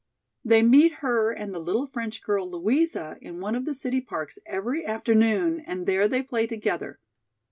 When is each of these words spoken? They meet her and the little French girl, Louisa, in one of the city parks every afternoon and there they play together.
They 0.43 0.63
meet 0.63 0.93
her 1.05 1.29
and 1.31 1.53
the 1.53 1.59
little 1.59 1.85
French 1.85 2.23
girl, 2.23 2.49
Louisa, 2.49 3.19
in 3.21 3.39
one 3.39 3.53
of 3.53 3.65
the 3.65 3.75
city 3.75 4.01
parks 4.01 4.39
every 4.47 4.83
afternoon 4.83 5.59
and 5.59 5.85
there 5.85 6.07
they 6.07 6.23
play 6.23 6.47
together. 6.47 6.97